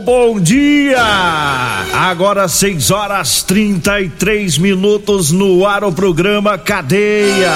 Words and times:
bom 0.00 0.40
dia! 0.40 1.02
Agora 1.92 2.48
6 2.48 2.90
horas 2.90 3.42
33 3.42 4.58
minutos 4.58 5.30
no 5.30 5.66
ar 5.66 5.84
o 5.84 5.92
programa 5.92 6.56
Cadeia. 6.58 7.52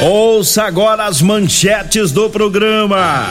Ouça 0.00 0.64
agora 0.64 1.04
as 1.04 1.22
manchetes 1.22 2.12
do 2.12 2.28
programa. 2.30 3.26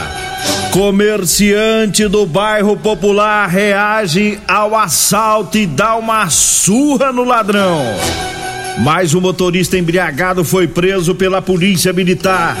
Comerciante 0.70 2.08
do 2.08 2.24
bairro 2.24 2.76
Popular 2.76 3.46
reage 3.48 4.38
ao 4.48 4.76
assalto 4.76 5.58
e 5.58 5.66
dá 5.66 5.96
uma 5.96 6.30
surra 6.30 7.12
no 7.12 7.24
ladrão. 7.24 7.82
Mais 8.78 9.14
um 9.14 9.20
motorista 9.20 9.76
embriagado 9.76 10.44
foi 10.44 10.66
preso 10.66 11.14
pela 11.14 11.42
polícia 11.42 11.92
militar. 11.92 12.56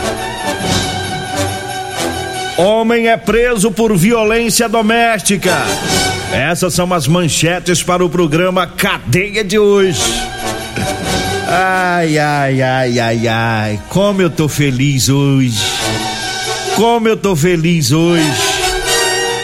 Homem 2.56 3.08
é 3.08 3.16
preso 3.16 3.70
por 3.70 3.96
violência 3.96 4.68
doméstica. 4.68 5.56
Essas 6.32 6.74
são 6.74 6.92
as 6.92 7.08
manchetes 7.08 7.82
para 7.82 8.04
o 8.04 8.10
programa 8.10 8.66
Cadeia 8.66 9.42
de 9.42 9.58
hoje. 9.58 10.02
Ai, 11.48 12.18
ai, 12.18 12.62
ai, 12.62 12.98
ai, 12.98 13.28
ai. 13.28 13.80
Como 13.88 14.20
eu 14.20 14.28
tô 14.28 14.48
feliz 14.48 15.08
hoje. 15.08 15.58
Como 16.76 17.08
eu 17.08 17.16
tô 17.16 17.34
feliz 17.34 17.90
hoje. 17.90 18.24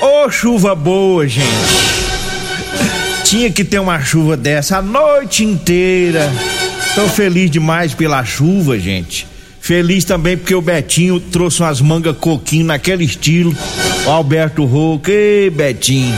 Ô 0.03 0.27
oh, 0.27 0.31
chuva 0.31 0.75
boa, 0.75 1.27
gente. 1.27 1.47
Tinha 3.25 3.51
que 3.51 3.65
ter 3.65 3.79
uma 3.79 4.01
chuva 4.01 4.37
dessa 4.37 4.79
a 4.79 4.83
noite 4.83 5.45
inteira. 5.45 6.31
Tô 6.95 7.09
feliz 7.09 7.51
demais 7.51 7.95
pela 7.95 8.25
chuva, 8.25 8.79
gente. 8.79 9.27
Feliz 9.69 10.03
também 10.03 10.35
porque 10.35 10.55
o 10.55 10.63
Betinho 10.63 11.21
trouxe 11.21 11.61
umas 11.61 11.79
mangas 11.83 12.17
coquinho 12.17 12.65
naquele 12.65 13.05
estilo. 13.05 13.55
O 14.07 14.11
Alberto 14.11 14.65
Roca, 14.65 15.13
ei 15.13 15.51
Betinho. 15.51 16.17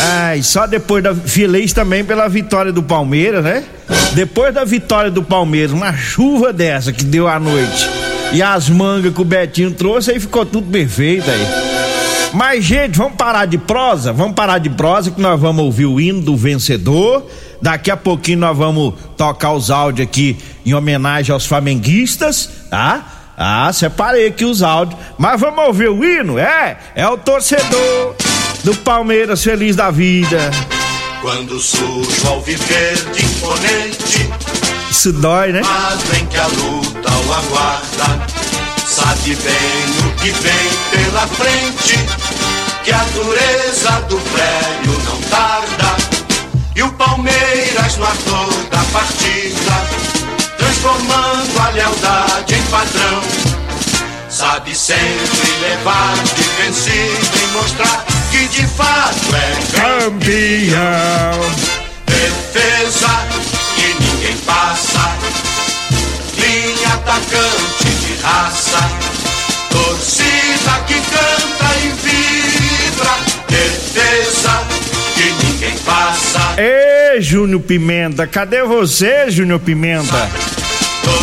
Ai, 0.00 0.40
só 0.44 0.64
depois 0.64 1.02
da. 1.02 1.12
Feliz 1.12 1.72
também 1.72 2.04
pela 2.04 2.28
vitória 2.28 2.72
do 2.72 2.80
Palmeiras, 2.80 3.42
né? 3.42 3.64
Depois 4.14 4.54
da 4.54 4.64
vitória 4.64 5.10
do 5.10 5.20
Palmeiras, 5.20 5.72
uma 5.72 5.92
chuva 5.92 6.52
dessa 6.52 6.92
que 6.92 7.02
deu 7.02 7.26
à 7.26 7.40
noite. 7.40 7.90
E 8.32 8.40
as 8.40 8.68
mangas 8.68 9.12
que 9.12 9.20
o 9.20 9.24
Betinho 9.24 9.72
trouxe, 9.72 10.12
aí 10.12 10.20
ficou 10.20 10.46
tudo 10.46 10.70
perfeito 10.70 11.28
aí. 11.28 11.44
Mas, 12.32 12.64
gente, 12.64 12.96
vamos 12.96 13.16
parar 13.16 13.46
de 13.46 13.58
prosa? 13.58 14.12
Vamos 14.12 14.36
parar 14.36 14.58
de 14.58 14.70
prosa 14.70 15.10
que 15.10 15.20
nós 15.20 15.40
vamos 15.40 15.64
ouvir 15.64 15.86
o 15.86 16.00
hino 16.00 16.20
do 16.20 16.36
vencedor. 16.36 17.26
Daqui 17.60 17.90
a 17.90 17.96
pouquinho 17.96 18.38
nós 18.38 18.56
vamos 18.56 18.94
tocar 19.16 19.52
os 19.52 19.70
áudios 19.70 20.06
aqui 20.06 20.36
em 20.64 20.74
homenagem 20.74 21.32
aos 21.32 21.44
flamenguistas, 21.46 22.48
tá? 22.70 23.04
Ah, 23.36 23.72
separei 23.72 24.26
aqui 24.26 24.44
os 24.44 24.62
áudios. 24.62 25.00
Mas 25.16 25.40
vamos 25.40 25.64
ouvir 25.64 25.88
o 25.88 26.04
hino? 26.04 26.38
É, 26.38 26.76
é 26.94 27.06
o 27.08 27.16
torcedor 27.16 28.16
do 28.64 28.74
Palmeiras 28.76 29.42
feliz 29.42 29.76
da 29.76 29.90
vida. 29.90 30.50
Quando 31.20 31.58
surge 31.58 32.26
ao 32.26 32.40
viver 32.40 32.96
de 33.12 33.24
imponente, 33.24 34.30
isso 34.90 35.12
dói, 35.12 35.52
né? 35.52 35.62
Mas 35.64 36.02
vem 36.02 36.26
que 36.26 36.36
a 36.36 36.46
luta 36.46 37.10
o 37.10 37.32
aguarda, 37.32 38.26
sabe 38.86 39.36
bem 39.36 40.06
o 40.06 40.14
que 40.16 40.30
vem 40.30 41.04
pela 41.04 41.26
frente, 41.26 41.98
que 42.84 42.92
a 42.92 43.04
dureza 43.14 44.00
do 44.08 44.16
prédio 44.16 44.92
não 45.04 45.20
tarda. 45.22 45.97
E 46.78 46.82
o 46.82 46.92
Palmeiras 46.92 47.96
no 47.96 48.04
ator 48.04 48.52
da 48.70 48.78
partida, 48.92 49.88
transformando 50.56 51.60
a 51.60 51.70
lealdade 51.70 52.54
em 52.54 52.62
padrão. 52.70 53.20
Sabe 54.30 54.72
sempre 54.76 55.50
levar 55.60 56.14
de 56.22 56.42
vencido 56.62 57.36
e 57.42 57.46
mostrar 57.48 58.04
que 58.30 58.46
de 58.46 58.64
fato 58.68 59.34
é 59.34 59.56
campeão. 59.76 61.40
Defesa 62.06 63.26
que 63.74 63.94
ninguém 64.00 64.36
passa, 64.46 65.16
linha 66.36 66.94
atacante 66.94 67.88
de 67.88 68.22
raça, 68.22 68.88
torcida 69.70 70.84
que 70.86 70.94
canta 70.94 71.74
e 71.82 71.88
vibra. 72.04 73.18
Defesa 73.48 74.67
passa. 75.88 76.54
Ê, 76.58 77.20
Júnior 77.20 77.60
Pimenta, 77.62 78.26
cadê 78.26 78.62
você, 78.62 79.30
Júnior 79.30 79.60
Pimenta? 79.60 80.28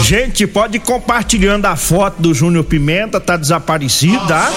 Gente, 0.01 0.47
pode 0.47 0.77
ir 0.77 0.79
compartilhando 0.79 1.65
a 1.67 1.75
foto 1.75 2.21
do 2.21 2.33
Júnior 2.33 2.63
Pimenta, 2.63 3.19
tá 3.19 3.37
desaparecido, 3.37 4.25
tá? 4.27 4.51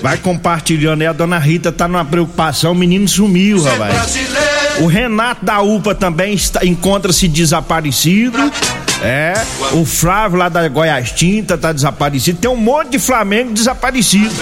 Vai 0.00 0.16
compartilhando 0.16 1.02
aí, 1.02 1.06
a 1.06 1.12
dona 1.12 1.38
Rita 1.38 1.70
tá 1.70 1.86
numa 1.86 2.04
preocupação, 2.04 2.72
o 2.72 2.74
menino 2.74 3.06
sumiu, 3.06 3.62
rapaz. 3.62 4.16
O 4.80 4.86
Renato 4.86 5.44
da 5.44 5.60
UPA 5.60 5.94
também 5.94 6.36
encontra-se 6.62 7.28
desaparecido. 7.28 8.38
É, 9.00 9.34
o 9.72 9.84
Flávio 9.84 10.38
lá 10.38 10.48
da 10.48 10.66
Goiás 10.68 11.12
Tinta 11.12 11.56
tá 11.56 11.72
desaparecido. 11.72 12.38
Tem 12.38 12.50
um 12.50 12.56
monte 12.56 12.90
de 12.90 12.98
Flamengo 12.98 13.52
desaparecido. 13.52 14.34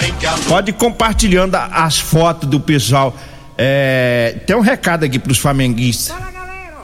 Pode 0.47 0.71
ir 0.71 0.73
compartilhando 0.73 1.55
as 1.55 1.99
fotos 1.99 2.49
do 2.49 2.59
pessoal. 2.59 3.15
É, 3.57 4.35
tem 4.45 4.55
um 4.55 4.61
recado 4.61 5.03
aqui 5.05 5.17
pros 5.17 5.39
flamenguistas. 5.39 6.15
Fala 6.15 6.31
galera, 6.31 6.75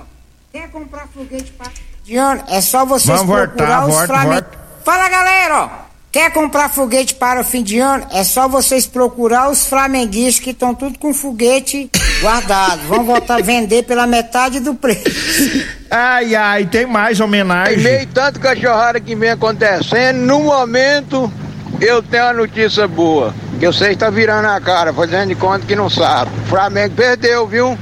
quer 0.51 0.69
comprar 0.69 1.07
foguete 1.13 1.51
para 1.51 1.71
Diana, 2.03 2.43
é 2.49 2.59
só 2.61 2.85
vocês 2.85 3.17
Vamos 3.19 3.33
procurar 3.35 3.81
voltar, 3.81 4.01
os 4.03 4.07
volta, 4.07 4.23
volta. 4.23 4.59
Fala 4.83 5.07
galera, 5.09 5.69
quer 6.11 6.31
comprar 6.33 6.69
foguete 6.69 7.15
para 7.15 7.39
o 7.41 7.43
fim 7.43 7.63
de 7.63 7.79
ano? 7.79 8.05
É 8.11 8.23
só 8.23 8.47
vocês 8.47 8.85
procurar 8.85 9.49
os 9.49 9.65
flamenguistas 9.67 10.43
que 10.43 10.49
estão 10.49 10.73
tudo 10.75 10.99
com 10.99 11.13
foguete 11.13 11.89
guardado. 12.19 12.81
Vão 12.87 13.05
voltar 13.05 13.35
a 13.39 13.41
vender 13.43 13.83
pela 13.83 14.05
metade 14.05 14.59
do 14.59 14.73
preço. 14.75 15.65
Ai, 15.89 16.35
ai, 16.35 16.65
tem 16.65 16.85
mais 16.85 17.19
Em 17.19 17.23
homenagem. 17.23 17.77
meio 17.77 18.07
tanto 18.07 18.39
cachorrada 18.39 18.99
que 18.99 19.15
vem 19.15 19.29
acontecendo, 19.29 20.17
no 20.17 20.39
momento 20.41 21.31
eu 21.79 22.01
tenho 22.03 22.23
uma 22.25 22.33
notícia 22.33 22.87
boa. 22.87 23.33
Que 23.63 23.67
você 23.67 23.91
está 23.91 24.09
virando 24.09 24.45
a 24.45 24.59
cara, 24.59 24.91
fazendo 24.91 25.29
de 25.29 25.35
conta 25.35 25.65
que 25.65 25.73
não 25.73 25.89
sabe. 25.89 26.29
O 26.41 26.47
Flamengo 26.47 26.95
perdeu, 26.95 27.47
viu? 27.47 27.79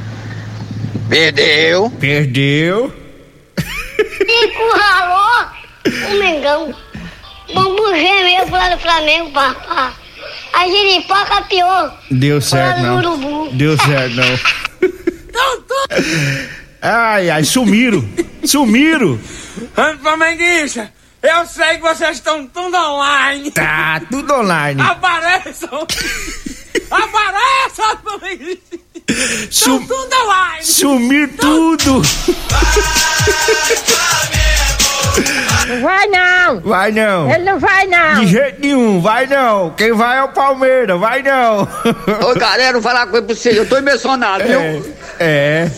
Perdeu. 1.10 1.90
Perdeu. 2.00 2.94
Encurralou 4.44 5.48
o 5.88 6.20
Mengão. 6.20 6.76
Bambu 7.52 7.96
gemeu 7.96 8.46
pro 8.46 8.58
lado 8.58 8.76
do 8.76 8.80
Flamengo, 8.80 9.32
papá. 9.32 9.94
A 10.54 10.68
giripoca 10.68 11.42
pior. 11.50 11.98
Deu 12.12 12.40
certo, 12.40 12.82
não. 12.82 13.50
Deu 13.54 13.76
certo, 13.78 14.16
não. 14.18 14.40
Ai, 16.80 17.32
ai, 17.32 17.44
sumiram. 17.44 18.08
Sumiram. 18.46 19.20
Flamenguista, 20.00 20.94
eu 21.24 21.46
sei 21.46 21.76
que 21.76 21.82
vocês 21.82 22.18
estão 22.18 22.48
tudo 22.48 22.76
online. 22.76 23.52
Tá, 23.52 24.02
tudo 24.10 24.34
online. 24.34 24.82
Apareçam! 24.82 25.21
Estão 25.52 25.86
Sum- 29.52 29.86
tudo 29.86 30.16
online! 30.24 30.64
Sumir 30.64 31.30
tudo. 31.38 32.02
vai 35.82 36.08
não. 36.08 36.60
Vai 36.62 36.92
não. 36.92 37.30
Ele 37.34 37.44
não 37.44 37.60
vai 37.60 37.86
não. 37.88 38.22
De 38.22 38.28
jeito 38.28 38.62
nenhum, 38.62 39.02
vai 39.02 39.28
não. 39.28 39.72
Quem 39.72 39.92
vai 39.94 40.18
é 40.18 40.24
o 40.24 40.30
Palmeiras, 40.30 41.00
vai 41.00 41.22
não. 41.22 41.68
Ô, 42.30 42.34
galera, 42.36 42.74
vou 42.74 42.82
falar 42.82 43.08
com 43.08 43.18
ele 43.18 43.26
pra 43.26 43.36
você. 43.36 43.58
Eu 43.58 43.68
tô 43.68 43.78
emocionado, 43.78 44.44
viu? 44.46 44.60
É. 44.60 44.84
é. 45.20 45.72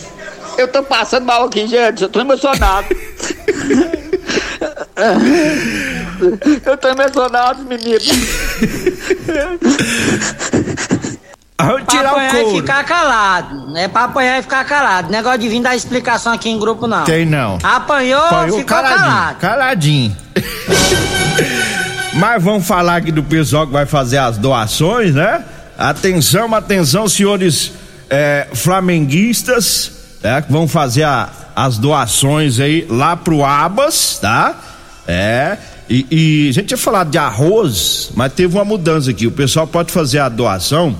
Eu 0.56 0.68
tô 0.68 0.82
passando 0.84 1.24
mal 1.26 1.44
aqui, 1.44 1.66
gente. 1.66 2.02
Eu 2.02 2.08
tô 2.08 2.20
emocionado. 2.20 2.86
Eu 6.64 6.76
tô 6.76 6.88
emocionado, 6.88 7.62
menino. 7.64 7.98
Vamos 11.58 11.82
tirar 11.88 12.02
pra 12.02 12.10
apanhar 12.10 12.34
o 12.34 12.38
e 12.38 12.42
couro. 12.44 12.56
ficar 12.56 12.84
calado. 12.84 13.66
Não 13.68 13.76
é 13.76 13.88
pra 13.88 14.04
apanhar 14.04 14.38
e 14.38 14.42
ficar 14.42 14.64
calado. 14.64 15.10
Negócio 15.10 15.38
de 15.38 15.48
vir 15.48 15.62
dar 15.62 15.74
explicação 15.76 16.32
aqui 16.32 16.50
em 16.50 16.58
grupo, 16.58 16.86
não. 16.86 17.04
Tem 17.04 17.24
não. 17.24 17.58
Apanhou, 17.62 18.20
Apanhou 18.22 18.58
ficou 18.58 18.64
caladinho. 18.76 18.98
calado. 19.00 19.38
Caladinho. 19.38 20.16
Mas 22.14 22.42
vamos 22.42 22.66
falar 22.66 22.96
aqui 22.96 23.10
do 23.10 23.22
pessoal 23.24 23.66
que 23.66 23.72
vai 23.72 23.86
fazer 23.86 24.18
as 24.18 24.38
doações, 24.38 25.14
né? 25.14 25.44
Atenção, 25.76 26.54
atenção, 26.54 27.08
senhores 27.08 27.72
é, 28.08 28.46
flamenguistas, 28.54 29.90
é, 30.22 30.40
que 30.40 30.52
vão 30.52 30.68
fazer 30.68 31.02
a- 31.02 31.28
as 31.54 31.78
doações 31.78 32.60
aí 32.60 32.86
lá 32.88 33.16
pro 33.16 33.44
Abas, 33.44 34.18
tá? 34.20 34.54
É. 35.06 35.58
E, 35.88 36.06
e 36.10 36.48
a 36.48 36.52
gente 36.52 36.68
tinha 36.68 36.78
falado 36.78 37.10
de 37.10 37.18
arroz, 37.18 38.10
mas 38.14 38.32
teve 38.32 38.54
uma 38.56 38.64
mudança 38.64 39.10
aqui. 39.10 39.26
O 39.26 39.32
pessoal 39.32 39.66
pode 39.66 39.92
fazer 39.92 40.18
a 40.18 40.28
doação 40.28 40.96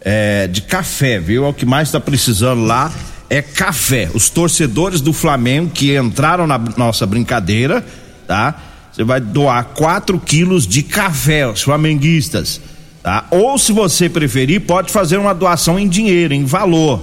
é, 0.00 0.46
de 0.46 0.62
café, 0.62 1.18
viu? 1.18 1.44
É 1.44 1.48
o 1.48 1.52
que 1.52 1.66
mais 1.66 1.88
está 1.88 2.00
precisando 2.00 2.64
lá 2.64 2.90
é 3.28 3.42
café. 3.42 4.08
Os 4.14 4.30
torcedores 4.30 5.00
do 5.00 5.12
Flamengo 5.12 5.70
que 5.70 5.96
entraram 5.96 6.46
na 6.46 6.58
nossa 6.76 7.06
brincadeira, 7.06 7.84
tá? 8.26 8.54
Você 8.92 9.04
vai 9.04 9.20
doar 9.20 9.64
4 9.74 10.18
quilos 10.20 10.66
de 10.66 10.82
café, 10.82 11.46
os 11.46 11.62
flamenguistas, 11.62 12.60
tá? 13.02 13.26
Ou 13.30 13.58
se 13.58 13.72
você 13.72 14.08
preferir, 14.08 14.62
pode 14.62 14.90
fazer 14.90 15.18
uma 15.18 15.34
doação 15.34 15.78
em 15.78 15.88
dinheiro, 15.88 16.32
em 16.32 16.44
valor. 16.44 17.02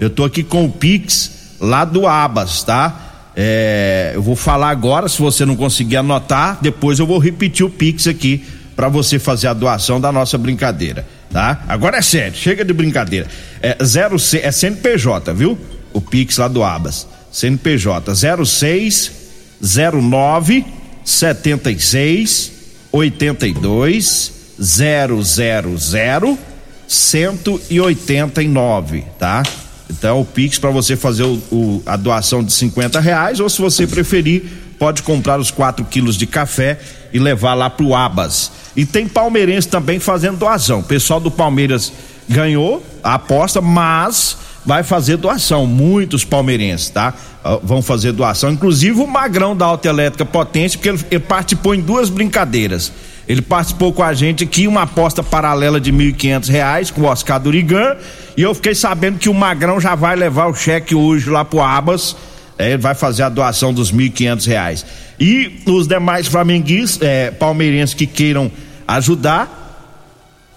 Eu 0.00 0.08
tô 0.08 0.24
aqui 0.24 0.42
com 0.42 0.64
o 0.64 0.70
Pix 0.70 1.43
lá 1.64 1.84
do 1.84 2.06
Abas, 2.06 2.62
tá? 2.62 3.00
É, 3.36 4.12
eu 4.14 4.22
vou 4.22 4.36
falar 4.36 4.70
agora, 4.70 5.08
se 5.08 5.20
você 5.20 5.44
não 5.44 5.56
conseguir 5.56 5.96
anotar, 5.96 6.58
depois 6.60 6.98
eu 6.98 7.06
vou 7.06 7.18
repetir 7.18 7.66
o 7.66 7.70
Pix 7.70 8.06
aqui 8.06 8.44
para 8.76 8.88
você 8.88 9.18
fazer 9.18 9.48
a 9.48 9.54
doação 9.54 10.00
da 10.00 10.12
nossa 10.12 10.38
brincadeira, 10.38 11.06
tá? 11.32 11.62
Agora 11.66 11.98
é 11.98 12.02
sério, 12.02 12.36
chega 12.36 12.64
de 12.64 12.72
brincadeira. 12.72 13.26
É 13.60 13.76
zero 13.84 14.18
C, 14.18 14.38
é 14.38 14.52
CNPJ, 14.52 15.32
viu? 15.32 15.58
O 15.92 16.00
Pix 16.00 16.38
lá 16.38 16.48
do 16.48 16.62
Abas. 16.62 17.06
CNPJ 17.32 18.14
06 18.44 19.12
09 19.60 20.64
76 21.04 22.52
82 22.92 24.32
000 24.58 26.38
189, 26.86 29.04
tá? 29.18 29.42
Então 29.90 30.20
o 30.20 30.24
Pix 30.24 30.58
para 30.58 30.70
você 30.70 30.96
fazer 30.96 31.22
o, 31.24 31.34
o- 31.52 31.82
a 31.86 31.96
doação 31.96 32.42
de 32.42 32.52
50 32.52 32.98
reais, 33.00 33.38
ou 33.40 33.48
se 33.48 33.60
você 33.60 33.86
preferir, 33.86 34.42
pode 34.78 35.02
comprar 35.02 35.38
os 35.38 35.50
4 35.50 35.84
quilos 35.84 36.16
de 36.16 36.26
café 36.26 36.78
e 37.12 37.18
levar 37.18 37.54
lá 37.54 37.68
pro 37.70 37.94
Abas. 37.94 38.50
E 38.74 38.84
tem 38.84 39.06
palmeirense 39.06 39.68
também 39.68 40.00
fazendo 40.00 40.38
doação. 40.38 40.80
O 40.80 40.82
pessoal 40.84 41.20
do 41.20 41.30
Palmeiras 41.30 41.92
ganhou 42.28 42.84
a 43.02 43.14
aposta, 43.14 43.60
mas 43.60 44.36
vai 44.66 44.82
fazer 44.82 45.16
doação. 45.18 45.66
Muitos 45.66 46.24
palmeirenses, 46.24 46.88
tá? 46.88 47.14
Ah, 47.44 47.58
Vão 47.62 47.82
fazer 47.82 48.12
doação. 48.12 48.50
Inclusive 48.50 48.98
o 49.00 49.06
Magrão 49.06 49.54
da 49.54 49.66
Autoelétrica 49.66 50.24
Potência, 50.24 50.78
porque 50.78 50.88
ele, 50.88 51.00
ele 51.10 51.20
participou 51.20 51.74
em 51.74 51.80
duas 51.80 52.08
brincadeiras. 52.08 52.90
Ele 53.28 53.40
participou 53.40 53.92
com 53.92 54.02
a 54.02 54.12
gente 54.12 54.44
aqui, 54.44 54.68
uma 54.68 54.82
aposta 54.82 55.22
paralela 55.22 55.80
de 55.80 55.92
1.500 55.92 56.48
reais 56.48 56.90
com 56.90 57.02
o 57.02 57.04
Oscar 57.04 57.40
Durigan. 57.40 57.96
E 58.36 58.42
eu 58.42 58.54
fiquei 58.54 58.74
sabendo 58.74 59.18
que 59.18 59.28
o 59.28 59.34
Magrão 59.34 59.80
já 59.80 59.94
vai 59.94 60.14
levar 60.14 60.46
o 60.46 60.54
cheque 60.54 60.94
hoje 60.94 61.30
lá 61.30 61.44
pro 61.44 61.60
Abas. 61.60 62.16
É, 62.58 62.70
ele 62.72 62.78
vai 62.82 62.94
fazer 62.94 63.22
a 63.22 63.28
doação 63.28 63.72
dos 63.72 63.92
1.500 63.92 64.46
reais. 64.46 64.86
E 65.18 65.60
os 65.66 65.88
demais 65.88 66.26
flamenguistas, 66.26 67.06
é, 67.06 67.30
palmeirenses 67.30 67.94
que 67.94 68.06
queiram 68.06 68.50
ajudar, 68.86 69.64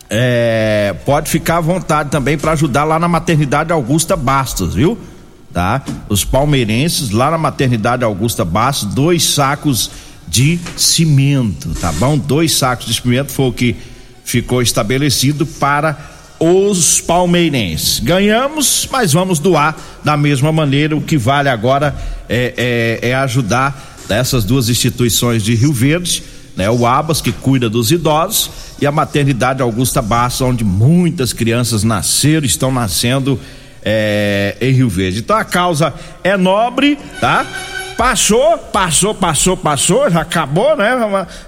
é, 0.09 0.95
pode 1.05 1.29
ficar 1.29 1.57
à 1.57 1.61
vontade 1.61 2.09
também 2.09 2.37
para 2.37 2.51
ajudar 2.51 2.83
lá 2.83 2.99
na 2.99 3.07
maternidade 3.07 3.71
Augusta 3.71 4.15
Bastos, 4.15 4.75
viu? 4.75 4.97
Tá? 5.53 5.81
Os 6.07 6.23
palmeirenses 6.23 7.09
lá 7.09 7.31
na 7.31 7.37
maternidade 7.37 8.03
Augusta 8.03 8.45
Bastos, 8.45 8.93
dois 8.93 9.23
sacos 9.23 9.89
de 10.27 10.59
cimento, 10.75 11.69
tá 11.79 11.91
bom? 11.93 12.17
Dois 12.17 12.53
sacos 12.53 12.85
de 12.85 12.93
cimento 12.93 13.31
foi 13.31 13.45
o 13.47 13.53
que 13.53 13.75
ficou 14.25 14.61
estabelecido 14.61 15.45
para 15.45 15.97
os 16.39 17.01
palmeirenses. 17.01 17.99
Ganhamos, 17.99 18.87
mas 18.91 19.13
vamos 19.13 19.39
doar 19.39 19.75
da 20.03 20.15
mesma 20.17 20.51
maneira. 20.51 20.95
O 20.95 21.01
que 21.01 21.17
vale 21.17 21.49
agora 21.49 21.95
é, 22.29 22.99
é- 23.01 23.09
é 23.09 23.15
ajudar 23.15 23.95
essas 24.09 24.43
duas 24.43 24.69
instituições 24.69 25.43
de 25.43 25.55
Rio 25.55 25.73
Verde, 25.73 26.23
né? 26.55 26.69
O 26.69 26.85
Abas 26.85 27.21
que 27.21 27.31
cuida 27.31 27.69
dos 27.69 27.91
idosos 27.91 28.49
e 28.81 28.85
a 28.85 28.91
maternidade 28.91 29.61
Augusta 29.61 30.01
Bastos, 30.01 30.41
onde 30.41 30.63
muitas 30.63 31.33
crianças 31.33 31.83
nasceram, 31.83 32.45
estão 32.45 32.71
nascendo 32.71 33.39
é, 33.83 34.55
em 34.61 34.71
Rio 34.71 34.89
Verde. 34.89 35.19
Então 35.19 35.35
a 35.35 35.43
causa 35.45 35.93
é 36.23 36.35
nobre, 36.37 36.97
tá? 37.19 37.45
Passou, 37.97 38.59
passou, 38.59 39.15
passou, 39.15 39.57
passou, 39.57 40.09
já 40.09 40.21
acabou, 40.21 40.77
né? 40.77 40.93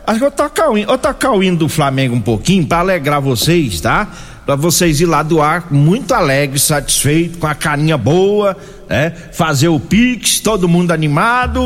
Acho 0.08 0.18
que 0.18 0.26
eu 0.26 0.30
vou 0.30 0.32
tocar 0.32 0.72
o 0.72 0.78
hino, 0.78 0.98
tocar 0.98 1.32
o 1.32 1.44
hino 1.44 1.56
do 1.56 1.70
Flamengo 1.70 2.16
um 2.16 2.22
pouquinho 2.22 2.66
para 2.66 2.80
alegrar 2.80 3.22
vocês, 3.22 3.80
tá? 3.80 4.08
Pra 4.48 4.56
vocês 4.56 5.00
ir 5.00 5.06
lá 5.06 5.22
doar 5.22 5.66
muito 5.70 6.12
alegre, 6.12 6.58
satisfeito, 6.58 7.38
com 7.38 7.46
a 7.46 7.54
carinha 7.54 8.00
boa, 8.00 8.58
né? 8.90 9.14
Fazer 9.32 9.68
o 9.68 9.80
pix, 9.80 10.40
todo 10.40 10.68
mundo 10.68 10.92
animado, 10.92 11.66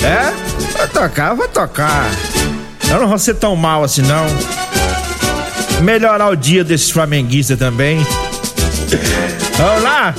né? 0.00 0.34
Vai 0.78 0.88
tocar, 0.88 1.34
vai 1.34 1.48
tocar. 1.48 2.10
Eu 2.88 3.00
não 3.00 3.08
vou 3.08 3.18
ser 3.18 3.34
tão 3.34 3.54
mal 3.54 3.84
assim, 3.84 4.00
não. 4.00 4.24
Melhorar 5.82 6.30
o 6.30 6.36
dia 6.36 6.64
desses 6.64 6.90
flamenguistas 6.90 7.58
também. 7.58 7.98
Vamos 9.58 9.82
lá? 9.82 10.14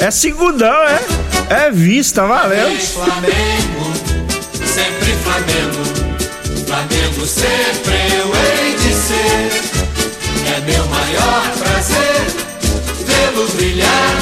É 0.00 0.10
segundão, 0.10 0.82
é? 0.82 1.37
É 1.50 1.70
vista, 1.70 2.26
valendo. 2.26 2.78
Flamengo, 2.78 3.92
sempre 4.66 5.12
Flamengo. 5.24 6.66
Flamengo 6.66 7.26
sempre 7.26 7.94
eu 8.18 8.30
hei 8.34 8.74
de 8.74 8.92
ser. 8.92 9.62
É 10.56 10.60
meu 10.60 10.86
maior 10.86 11.52
prazer 11.58 12.48
vê-lo 13.06 13.48
brilhar, 13.54 14.14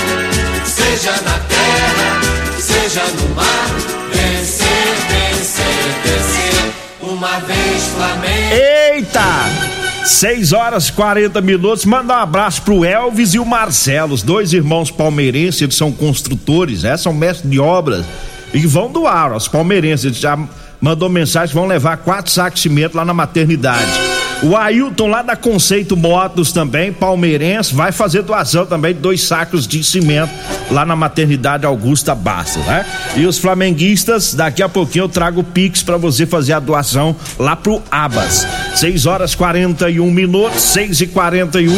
seja 0.64 1.12
na 1.22 1.38
terra, 1.40 2.20
seja 2.60 3.02
no 3.02 3.34
mar. 3.34 3.70
Vencer, 4.12 4.94
vencer, 5.08 5.74
vencer. 6.04 6.72
Uma 7.00 7.40
vez 7.40 7.82
Flamengo. 7.96 8.54
Eita! 8.54 9.75
6 10.06 10.52
horas 10.52 10.88
e 10.88 10.92
40 10.92 11.40
minutos. 11.40 11.84
Manda 11.84 12.14
um 12.14 12.18
abraço 12.18 12.62
pro 12.62 12.84
Elvis 12.84 13.34
e 13.34 13.38
o 13.38 13.44
Marcelo, 13.44 14.14
os 14.14 14.22
dois 14.22 14.52
irmãos 14.52 14.90
palmeirenses, 14.90 15.62
eles 15.62 15.74
são 15.74 15.90
construtores, 15.90 16.84
né? 16.84 16.96
São 16.96 17.12
mestres 17.12 17.50
de 17.50 17.58
obras 17.58 18.06
e 18.54 18.66
vão 18.66 18.90
doar 18.90 19.32
aos 19.32 19.48
palmeirenses. 19.48 20.16
Já 20.16 20.38
mandou 20.80 21.08
mensagem, 21.08 21.54
vão 21.54 21.66
levar 21.66 21.96
quatro 21.98 22.30
sacos 22.30 22.60
de 22.60 22.68
cimento 22.68 22.96
lá 22.96 23.04
na 23.04 23.12
maternidade. 23.12 24.15
O 24.42 24.54
Ailton 24.54 25.08
lá 25.08 25.22
da 25.22 25.34
Conceito 25.34 25.96
Motos 25.96 26.52
também, 26.52 26.92
palmeirense, 26.92 27.74
vai 27.74 27.90
fazer 27.90 28.22
doação 28.22 28.66
também 28.66 28.94
de 28.94 29.00
dois 29.00 29.22
sacos 29.22 29.66
de 29.66 29.82
cimento 29.82 30.30
lá 30.70 30.84
na 30.84 30.94
maternidade 30.94 31.64
Augusta 31.64 32.14
Bastos, 32.14 32.64
né? 32.66 32.84
E 33.16 33.24
os 33.24 33.38
flamenguistas, 33.38 34.34
daqui 34.34 34.62
a 34.62 34.68
pouquinho 34.68 35.04
eu 35.04 35.08
trago 35.08 35.40
o 35.40 35.44
Pix 35.44 35.82
pra 35.82 35.96
você 35.96 36.26
fazer 36.26 36.52
a 36.52 36.60
doação 36.60 37.16
lá 37.38 37.56
pro 37.56 37.82
Abas. 37.90 38.46
6 38.74 39.06
horas 39.06 39.34
41 39.34 40.10
minutos, 40.10 40.60
6 40.60 41.00
e 41.00 41.06
41 41.06 41.72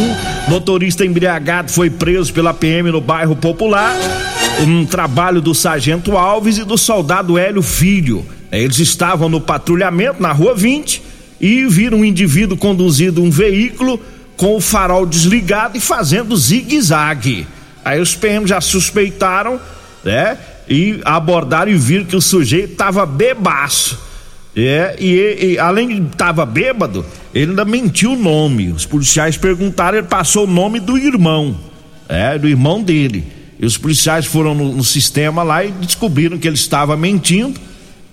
Motorista 0.48 1.04
embriagado 1.04 1.70
foi 1.70 1.90
preso 1.90 2.32
pela 2.32 2.52
PM 2.52 2.90
no 2.90 3.00
bairro 3.00 3.36
Popular. 3.36 3.94
Um 4.66 4.84
trabalho 4.84 5.40
do 5.40 5.54
Sargento 5.54 6.16
Alves 6.16 6.58
e 6.58 6.64
do 6.64 6.76
soldado 6.76 7.38
Hélio 7.38 7.62
Filho. 7.62 8.26
Eles 8.50 8.78
estavam 8.78 9.28
no 9.28 9.40
patrulhamento 9.40 10.20
na 10.20 10.32
rua 10.32 10.54
20 10.54 11.17
e 11.40 11.66
viram 11.66 11.98
um 11.98 12.04
indivíduo 12.04 12.56
conduzindo 12.56 13.22
um 13.22 13.30
veículo 13.30 14.00
com 14.36 14.56
o 14.56 14.60
farol 14.60 15.04
desligado 15.04 15.76
e 15.76 15.80
fazendo 15.80 16.36
zigue-zague. 16.36 17.46
Aí 17.84 18.00
os 18.00 18.14
PM 18.14 18.46
já 18.46 18.60
suspeitaram, 18.60 19.60
né? 20.04 20.38
E 20.68 21.00
abordaram 21.04 21.70
e 21.70 21.76
viram 21.76 22.04
que 22.04 22.16
o 22.16 22.20
sujeito 22.20 22.72
estava 22.72 23.06
bebaço. 23.06 23.98
É, 24.56 24.96
e, 24.98 25.52
e 25.52 25.58
além 25.58 25.88
de 25.88 26.06
estava 26.08 26.44
bêbado, 26.44 27.04
ele 27.32 27.50
ainda 27.50 27.64
mentiu 27.64 28.12
o 28.12 28.16
nome. 28.16 28.68
Os 28.68 28.84
policiais 28.84 29.36
perguntaram, 29.36 29.98
ele 29.98 30.06
passou 30.06 30.44
o 30.44 30.50
nome 30.50 30.80
do 30.80 30.98
irmão, 30.98 31.56
é, 32.08 32.36
do 32.38 32.48
irmão 32.48 32.82
dele. 32.82 33.24
E 33.58 33.66
os 33.66 33.76
policiais 33.76 34.26
foram 34.26 34.54
no, 34.54 34.72
no 34.72 34.84
sistema 34.84 35.42
lá 35.42 35.64
e 35.64 35.70
descobriram 35.70 36.38
que 36.38 36.46
ele 36.46 36.56
estava 36.56 36.96
mentindo, 36.96 37.58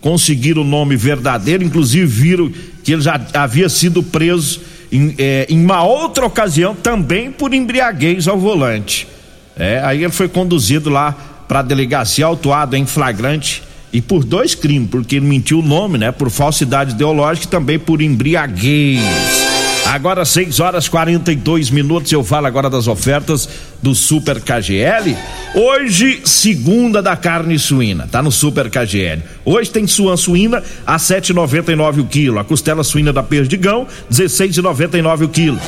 conseguiram 0.05 0.61
o 0.61 0.63
nome 0.63 0.95
verdadeiro, 0.95 1.63
inclusive 1.63 2.05
viram 2.05 2.51
que 2.83 2.93
ele 2.93 3.01
já 3.01 3.19
havia 3.33 3.67
sido 3.67 4.03
preso 4.03 4.61
em, 4.91 5.15
é, 5.17 5.47
em 5.49 5.59
uma 5.59 5.81
outra 5.83 6.27
ocasião 6.27 6.75
também 6.75 7.31
por 7.31 7.55
embriaguez 7.55 8.27
ao 8.27 8.37
volante. 8.37 9.07
É, 9.57 9.81
aí 9.83 10.03
ele 10.03 10.13
foi 10.13 10.27
conduzido 10.27 10.91
lá 10.91 11.11
para 11.47 11.57
a 11.57 11.63
delegacia, 11.63 12.23
autuado 12.23 12.75
em 12.75 12.85
flagrante 12.85 13.63
e 13.91 13.99
por 13.99 14.23
dois 14.23 14.53
crimes, 14.53 14.91
porque 14.91 15.15
ele 15.15 15.25
mentiu 15.25 15.57
o 15.57 15.63
nome, 15.63 15.97
né? 15.97 16.11
Por 16.11 16.29
falsidade 16.29 16.91
ideológica 16.91 17.47
e 17.47 17.49
também 17.49 17.79
por 17.79 17.99
embriaguez. 17.99 19.44
Agora 19.85 20.25
6 20.25 20.59
horas 20.59 20.89
42 20.89 21.69
minutos, 21.69 22.11
eu 22.11 22.23
falo 22.23 22.47
agora 22.47 22.69
das 22.69 22.87
ofertas 22.87 23.47
do 23.81 23.93
Super 23.93 24.41
KGL. 24.41 25.15
Hoje, 25.53 26.21
segunda 26.25 27.01
da 27.01 27.15
carne 27.15 27.57
suína, 27.59 28.07
tá 28.11 28.21
no 28.21 28.31
Super 28.31 28.69
KGL. 28.69 29.21
Hoje 29.45 29.69
tem 29.69 29.85
suan 29.85 30.17
suína 30.17 30.63
a 30.85 30.97
7,99 30.97 32.01
o 32.01 32.05
quilo, 32.05 32.39
a 32.39 32.43
costela 32.43 32.83
suína 32.83 33.13
da 33.13 33.21
Perdigão 33.21 33.87
16,99 34.11 35.25
o 35.25 35.29
quilo. 35.29 35.59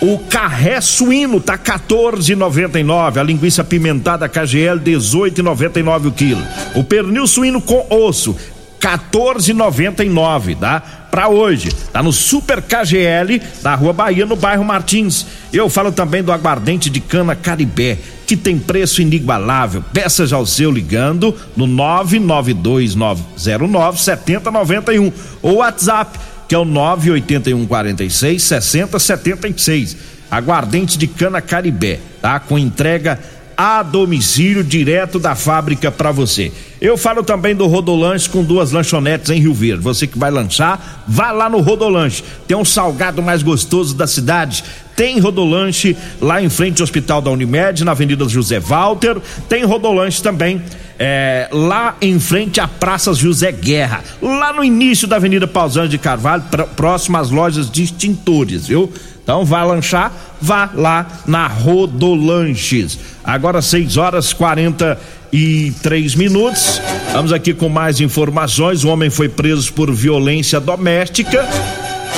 O 0.00 0.18
carré 0.18 0.80
suíno 0.80 1.40
tá 1.40 1.58
14,99, 1.58 3.18
a 3.18 3.22
linguiça 3.22 3.64
pimentada 3.64 4.28
KGL 4.28 4.78
18,99 4.80 6.06
o 6.06 6.12
quilo. 6.12 6.42
O 6.74 6.84
pernil 6.84 7.26
suíno 7.26 7.60
com 7.60 7.86
osso 7.90 8.36
14,99, 8.80 10.56
tá? 10.58 11.05
Para 11.16 11.30
hoje, 11.30 11.70
tá 11.94 12.02
no 12.02 12.12
Super 12.12 12.60
KGL, 12.60 13.40
da 13.62 13.74
Rua 13.74 13.94
Bahia, 13.94 14.26
no 14.26 14.36
bairro 14.36 14.62
Martins. 14.62 15.24
Eu 15.50 15.70
falo 15.70 15.90
também 15.90 16.22
do 16.22 16.30
aguardente 16.30 16.90
de 16.90 17.00
cana 17.00 17.34
Caribé, 17.34 17.96
que 18.26 18.36
tem 18.36 18.58
preço 18.58 19.00
inigualável. 19.00 19.82
Peça 19.94 20.26
já 20.26 20.36
o 20.36 20.44
seu 20.44 20.70
ligando 20.70 21.34
no 21.56 21.66
99209 21.66 23.98
7091 23.98 25.10
ou 25.40 25.54
WhatsApp, 25.54 26.18
que 26.46 26.54
é 26.54 26.58
o 26.58 26.66
981 26.66 27.66
46 27.66 28.42
60 28.42 28.98
76. 28.98 29.96
Aguardente 30.30 30.98
de 30.98 31.06
cana 31.06 31.40
Caribé, 31.40 31.98
tá? 32.20 32.38
Com 32.38 32.58
entrega 32.58 33.18
a 33.56 33.82
domicílio 33.82 34.62
direto 34.62 35.18
da 35.18 35.34
fábrica 35.34 35.90
para 35.90 36.12
você. 36.12 36.52
Eu 36.80 36.98
falo 36.98 37.22
também 37.22 37.54
do 37.54 37.66
Rodolanche 37.66 38.28
com 38.28 38.44
duas 38.44 38.70
lanchonetes 38.70 39.30
em 39.30 39.40
Rio 39.40 39.54
Verde. 39.54 39.82
Você 39.82 40.06
que 40.06 40.18
vai 40.18 40.30
lanchar, 40.30 41.04
vá 41.08 41.32
lá 41.32 41.48
no 41.48 41.60
Rodolanche. 41.60 42.22
Tem 42.46 42.56
um 42.56 42.64
salgado 42.64 43.22
mais 43.22 43.42
gostoso 43.42 43.94
da 43.94 44.06
cidade. 44.06 44.62
Tem 44.94 45.18
Rodolanche 45.18 45.96
lá 46.20 46.42
em 46.42 46.50
frente 46.50 46.82
ao 46.82 46.84
Hospital 46.84 47.22
da 47.22 47.30
Unimed, 47.30 47.82
na 47.82 47.92
Avenida 47.92 48.28
José 48.28 48.60
Walter. 48.60 49.16
Tem 49.48 49.64
Rodolanche 49.64 50.22
também 50.22 50.60
é, 50.98 51.48
lá 51.52 51.96
em 52.00 52.18
frente 52.18 52.60
à 52.60 52.66
Praça 52.66 53.12
José 53.12 53.52
Guerra, 53.52 54.02
lá 54.20 54.52
no 54.52 54.64
início 54.64 55.06
da 55.06 55.16
Avenida 55.16 55.46
Pausanias 55.46 55.90
de 55.90 55.98
Carvalho, 55.98 56.42
próximo 56.74 57.16
às 57.16 57.30
lojas 57.30 57.70
de 57.70 57.82
extintores, 57.82 58.66
viu? 58.66 58.92
Então 59.22 59.44
vá 59.44 59.64
lanchar, 59.64 60.12
vá 60.40 60.70
lá 60.72 61.06
na 61.26 61.48
Rodolanches. 61.48 62.98
Agora 63.24 63.60
6 63.60 63.96
horas 63.96 64.32
43 64.32 66.14
minutos. 66.14 66.80
Vamos 67.12 67.32
aqui 67.32 67.52
com 67.52 67.68
mais 67.68 68.00
informações. 68.00 68.84
O 68.84 68.88
homem 68.88 69.10
foi 69.10 69.28
preso 69.28 69.72
por 69.72 69.92
violência 69.92 70.60
doméstica. 70.60 71.44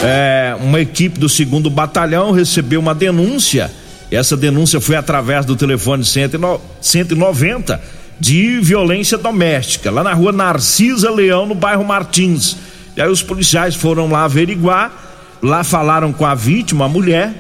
É, 0.05 0.55
uma 0.61 0.81
equipe 0.81 1.19
do 1.19 1.31
segundo 1.31 1.71
batalhão 1.71 2.31
recebeu 2.31 2.79
uma 2.79 2.95
denúncia. 2.95 3.71
Essa 4.11 4.37
denúncia 4.37 4.79
foi 4.79 4.97
através 4.97 5.47
do 5.47 5.57
telefone 5.57 6.05
190 6.05 7.81
de 8.19 8.61
violência 8.61 9.17
doméstica, 9.17 9.91
lá 9.91 10.03
na 10.03 10.13
rua 10.13 10.33
Narcisa 10.33 11.11
Leão, 11.11 11.47
no 11.47 11.55
bairro 11.55 11.85
Martins. 11.85 12.57
E 12.97 13.01
aí 13.01 13.09
os 13.09 13.23
policiais 13.23 13.75
foram 13.75 14.11
lá 14.11 14.25
averiguar 14.25 15.09
Lá 15.43 15.63
falaram 15.63 16.13
com 16.13 16.27
a 16.27 16.35
vítima, 16.35 16.87
a 16.87 16.89
mulher, 16.89 17.33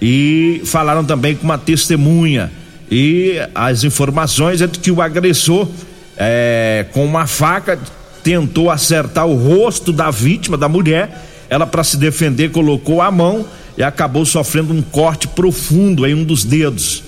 e 0.00 0.62
falaram 0.64 1.04
também 1.04 1.34
com 1.34 1.44
uma 1.44 1.58
testemunha. 1.58 2.50
E 2.90 3.36
as 3.54 3.84
informações 3.84 4.60
é 4.62 4.66
de 4.66 4.78
que 4.78 4.90
o 4.90 5.02
agressor, 5.02 5.68
é, 6.16 6.86
com 6.92 7.04
uma 7.04 7.26
faca, 7.26 7.78
tentou 8.22 8.70
acertar 8.70 9.26
o 9.26 9.34
rosto 9.34 9.92
da 9.92 10.10
vítima, 10.10 10.56
da 10.56 10.68
mulher. 10.68 11.26
Ela, 11.48 11.66
para 11.66 11.84
se 11.84 11.96
defender, 11.96 12.50
colocou 12.50 13.02
a 13.02 13.10
mão 13.10 13.46
e 13.76 13.82
acabou 13.82 14.24
sofrendo 14.24 14.72
um 14.72 14.80
corte 14.80 15.28
profundo 15.28 16.06
em 16.06 16.14
um 16.14 16.24
dos 16.24 16.44
dedos. 16.44 17.04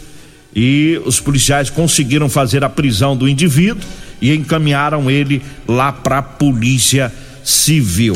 E 0.54 1.00
os 1.04 1.20
policiais 1.20 1.68
conseguiram 1.68 2.28
fazer 2.28 2.62
a 2.62 2.68
prisão 2.68 3.16
do 3.16 3.28
indivíduo 3.28 3.82
e 4.20 4.34
encaminharam 4.34 5.10
ele 5.10 5.42
lá 5.66 5.92
para 5.92 6.18
a 6.18 6.22
polícia 6.22 7.12
civil. 7.42 8.14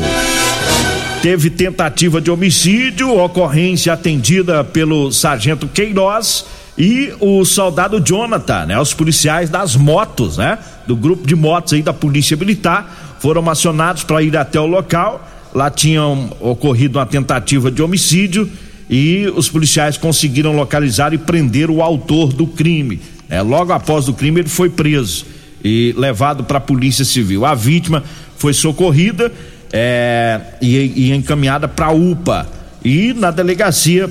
Teve 1.21 1.49
tentativa 1.49 2.21
de 2.21 2.31
homicídio, 2.31 3.17
ocorrência 3.17 3.91
atendida 3.91 4.63
pelo 4.63 5.11
sargento 5.11 5.67
Queiroz 5.67 6.45
e 6.77 7.13
o 7.19 7.43
soldado 7.43 7.99
Jonathan, 7.99 8.67
né? 8.67 8.79
Os 8.79 8.93
policiais 8.93 9.49
das 9.49 9.75
motos, 9.75 10.37
né? 10.37 10.57
Do 10.87 10.95
grupo 10.95 11.27
de 11.27 11.35
motos 11.35 11.73
aí 11.73 11.81
da 11.81 11.91
Polícia 11.91 12.37
Militar 12.37 13.17
foram 13.19 13.47
acionados 13.49 14.03
para 14.03 14.23
ir 14.23 14.37
até 14.37 14.57
o 14.57 14.65
local. 14.65 15.27
Lá 15.53 15.69
tinham 15.69 16.31
ocorrido 16.39 16.97
uma 16.97 17.05
tentativa 17.05 17.69
de 17.69 17.81
homicídio 17.81 18.49
e 18.89 19.31
os 19.35 19.47
policiais 19.47 19.97
conseguiram 19.97 20.55
localizar 20.55 21.13
e 21.13 21.17
prender 21.17 21.69
o 21.69 21.81
autor 21.81 22.33
do 22.33 22.47
crime. 22.47 22.99
É, 23.29 23.41
logo 23.41 23.71
após 23.71 24.07
o 24.07 24.13
crime 24.13 24.41
ele 24.41 24.49
foi 24.49 24.69
preso 24.69 25.25
e 25.63 25.93
levado 25.95 26.43
para 26.43 26.57
a 26.57 26.61
Polícia 26.61 27.05
Civil. 27.05 27.45
A 27.45 27.53
vítima 27.53 28.03
foi 28.37 28.53
socorrida 28.53 29.31
é, 29.71 30.41
e, 30.61 30.77
e 30.95 31.11
encaminhada 31.13 31.67
para 31.67 31.87
a 31.87 31.91
UPA. 31.91 32.47
E 32.83 33.13
na 33.13 33.29
delegacia 33.29 34.09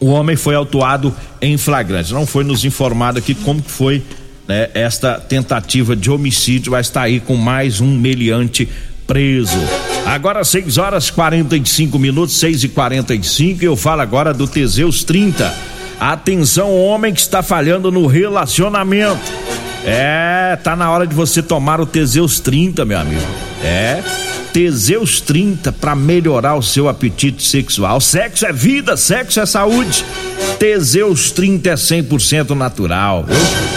o 0.00 0.06
homem 0.08 0.36
foi 0.36 0.54
autuado 0.54 1.14
em 1.40 1.56
flagrante. 1.56 2.12
Não 2.12 2.26
foi 2.26 2.44
nos 2.44 2.64
informado 2.64 3.18
aqui 3.18 3.34
como 3.34 3.62
que 3.62 3.70
foi 3.70 4.02
né, 4.46 4.68
esta 4.74 5.18
tentativa 5.18 5.96
de 5.96 6.10
homicídio, 6.10 6.72
mas 6.72 6.86
está 6.86 7.02
aí 7.02 7.20
com 7.20 7.36
mais 7.36 7.80
um 7.80 7.96
meliante 7.96 8.68
preso. 9.06 9.58
Agora 10.08 10.42
6 10.42 10.78
horas 10.78 11.10
45 11.10 11.98
minutos, 11.98 12.38
6 12.38 12.64
e 12.64 12.68
45 12.68 13.62
eu 13.62 13.76
falo 13.76 14.00
agora 14.00 14.32
do 14.32 14.48
Teseus 14.48 15.04
30. 15.04 15.54
Atenção, 16.00 16.74
homem 16.74 17.12
que 17.12 17.20
está 17.20 17.42
falhando 17.42 17.92
no 17.92 18.06
relacionamento. 18.06 19.20
É, 19.84 20.58
tá 20.64 20.74
na 20.74 20.90
hora 20.90 21.06
de 21.06 21.14
você 21.14 21.42
tomar 21.42 21.78
o 21.78 21.84
Teseus 21.84 22.40
30, 22.40 22.86
meu 22.86 22.98
amigo. 22.98 23.20
É 23.62 24.02
Teseus 24.50 25.20
30 25.20 25.72
para 25.72 25.94
melhorar 25.94 26.54
o 26.54 26.62
seu 26.62 26.88
apetite 26.88 27.46
sexual. 27.46 28.00
Sexo 28.00 28.46
é 28.46 28.52
vida, 28.52 28.96
sexo 28.96 29.40
é 29.40 29.44
saúde. 29.44 30.06
Teseus 30.58 31.30
30 31.32 31.68
é 31.68 31.74
100% 31.74 32.56
natural. 32.56 33.26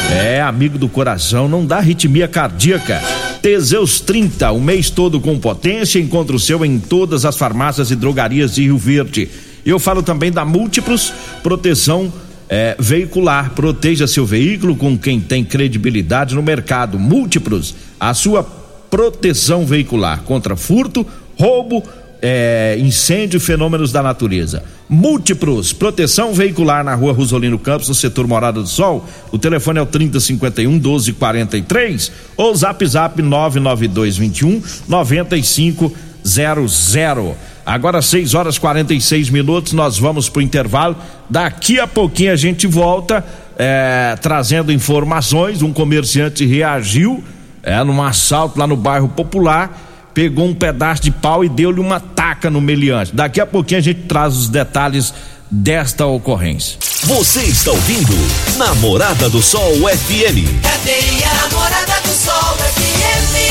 É 0.10 0.42
amigo 0.42 0.78
do 0.78 0.88
coração, 0.88 1.50
não 1.50 1.66
dá 1.66 1.80
arritmia 1.80 2.30
cardíaca. 2.30 3.02
Teseus 3.42 4.00
30, 4.00 4.52
o 4.52 4.62
mês 4.62 4.92
todo 4.92 5.20
com 5.20 5.40
potência, 5.40 6.00
encontra 6.00 6.36
o 6.36 6.40
seu 6.40 6.64
em 6.64 6.78
todas 6.78 7.26
as 7.26 7.36
farmácias 7.36 7.90
e 7.90 7.96
drogarias 7.96 8.54
de 8.54 8.64
Rio 8.64 8.78
Verde. 8.78 9.28
Eu 9.66 9.80
falo 9.80 10.04
também 10.04 10.32
da 10.32 10.46
Múltiplos 10.46 11.12
Proteção 11.42 12.14
é, 12.48 12.76
Veicular. 12.78 13.50
Proteja 13.52 14.06
seu 14.06 14.28
veículo 14.28 14.76
com 14.76 14.96
quem 14.96 15.20
tem 15.20 15.44
credibilidade 15.44 16.36
no 16.36 16.44
mercado. 16.44 17.00
Múltiplos, 17.00 17.74
a 18.00 18.14
sua 18.14 18.44
proteção 18.44 19.66
veicular 19.66 20.22
contra 20.22 20.56
furto, 20.56 21.06
roubo, 21.36 21.84
é, 22.22 22.78
incêndio 22.80 23.38
e 23.38 23.40
fenômenos 23.40 23.92
da 23.92 24.04
natureza. 24.04 24.64
Múltiplos, 24.88 25.74
proteção 25.74 26.34
veicular 26.34 26.84
na 26.84 26.94
rua 26.94 27.14
Rosolino 27.14 27.58
Campos, 27.58 27.90
no 27.90 27.96
setor 27.96 28.28
Morada 28.28 28.62
do 28.62 28.68
Sol. 28.68 29.06
O 29.32 29.40
telefone 29.40 29.80
é 29.80 29.82
o 29.82 29.86
3051 29.86 30.70
1243 30.70 32.12
ou 32.38 32.54
zap 32.54 32.86
zap 32.86 33.22
99221 33.22 34.62
9500. 34.88 37.36
Agora 37.66 38.02
6 38.02 38.34
horas 38.34 38.58
46 38.58 39.30
minutos, 39.30 39.74
nós 39.74 39.98
vamos 39.98 40.28
pro 40.28 40.42
intervalo. 40.42 40.96
Daqui 41.30 41.80
a 41.80 41.88
pouquinho 41.88 42.34
a 42.34 42.36
gente 42.36 42.68
volta 42.68 43.24
é, 43.58 44.18
trazendo 44.22 44.72
informações. 44.72 45.62
Um 45.62 45.72
comerciante 45.72 46.46
reagiu 46.46 47.24
é, 47.64 47.84
num 47.84 48.02
assalto 48.02 48.60
lá 48.60 48.66
no 48.66 48.76
bairro 48.76 49.10
Popular, 49.10 49.91
pegou 50.14 50.46
um 50.46 50.54
pedaço 50.54 51.04
de 51.04 51.12
pau 51.12 51.44
e 51.44 51.50
deu-lhe 51.50 51.80
uma 51.80 52.00
taca 52.00 52.50
no 52.50 52.62
meliante. 52.62 53.16
Daqui 53.16 53.40
a 53.40 53.46
pouquinho 53.46 53.80
a 53.80 53.84
gente 53.84 54.02
traz 54.04 54.36
os 54.36 54.50
detalhes 54.50 55.14
desta 55.50 56.06
ocorrência. 56.06 56.78
Você 57.04 57.42
está 57.42 57.72
ouvindo 57.72 58.14
Namorada 58.58 59.30
do 59.30 59.42
Sol 59.42 59.74
FM. 59.76 60.62
Cadê 60.62 61.24
a 61.26 61.34
Namorada 61.42 62.02
do 62.04 62.14
Sol 62.14 62.56
FM? 62.58 63.42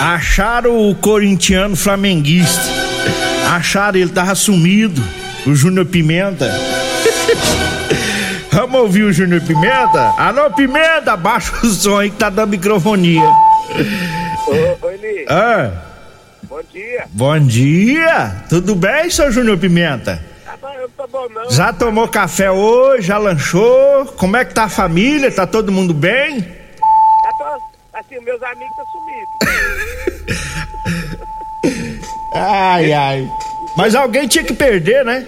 Acharam 0.00 0.88
o 0.88 0.94
corintiano 0.94 1.76
flamenguista. 1.76 2.64
Acharam 3.50 3.98
ele 3.98 4.10
tava 4.10 4.34
sumido, 4.34 5.02
o 5.46 5.54
Júnior 5.54 5.86
Pimenta. 5.86 6.50
Vamos 8.52 8.80
ouvir 8.80 9.04
o 9.04 9.12
Júnior 9.12 9.42
Pimenta? 9.42 10.14
Alô, 10.16 10.50
Pimenta, 10.50 11.16
baixa 11.16 11.52
o 11.62 11.66
som 11.68 11.98
aí 11.98 12.10
que 12.10 12.16
tá 12.16 12.30
dando 12.30 12.50
microfonia. 12.50 13.28
Ô, 14.50 14.86
ô 14.86 14.90
Eli. 14.90 15.26
Ah, 15.28 15.70
Bom 16.42 16.60
dia. 16.72 17.04
bom 17.10 17.38
dia! 17.38 18.44
Tudo 18.48 18.74
bem, 18.74 19.08
seu 19.10 19.30
Júnior 19.30 19.58
Pimenta? 19.58 20.20
Ah, 20.46 20.74
eu 20.74 20.82
não 20.82 20.88
tô 20.90 21.06
bom 21.06 21.28
não. 21.28 21.50
Já 21.50 21.72
tomou 21.72 22.08
café 22.08 22.50
hoje? 22.50 23.06
Já 23.08 23.18
lanchou? 23.18 24.06
Como 24.16 24.36
é 24.36 24.44
que 24.44 24.52
tá 24.54 24.64
a 24.64 24.68
família? 24.68 25.30
Tá 25.30 25.46
todo 25.46 25.70
mundo 25.70 25.94
bem? 25.94 26.40
Tô, 27.38 27.44
assim, 27.98 28.18
meus 28.24 28.42
amigos 28.42 28.70
estão 28.70 28.86
sumidos. 28.92 30.40
Ai, 32.34 32.92
ai. 32.92 33.28
Mas 33.76 33.94
alguém 33.94 34.26
tinha 34.28 34.44
que 34.44 34.52
perder, 34.54 35.04
né? 35.04 35.26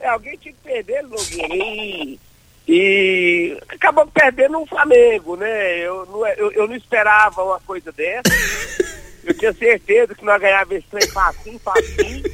É, 0.00 0.08
alguém 0.08 0.36
tinha 0.38 0.52
que 0.54 0.60
perder, 0.68 1.02
Nogueira. 1.02 2.18
E, 2.66 3.56
acabou 3.68 4.06
perdendo 4.06 4.60
o 4.60 4.66
Flamengo, 4.66 5.36
né? 5.36 5.78
Eu 5.78 6.06
não, 6.06 6.26
eu, 6.26 6.52
eu 6.52 6.68
não 6.68 6.76
esperava 6.76 7.42
uma 7.42 7.60
coisa 7.60 7.90
dessa. 7.92 8.22
Eu 9.24 9.32
tinha 9.34 9.52
certeza 9.52 10.16
que 10.16 10.24
nós 10.24 10.40
ganhávamos 10.40 10.78
esse 10.78 10.86
trem 10.88 11.08
facinho, 11.08 11.60
facinho. 11.60 12.24